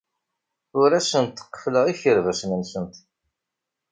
[0.81, 2.95] Ur asent-qeffleɣ ikerbasen-nsent.